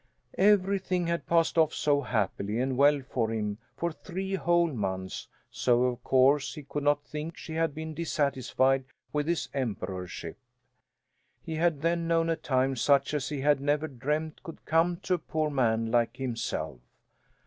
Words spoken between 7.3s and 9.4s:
she had been dissatisfied with